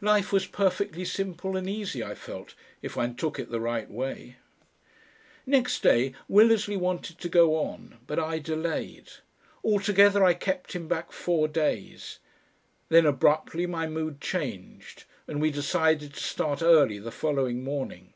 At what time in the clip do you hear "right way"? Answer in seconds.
3.58-4.36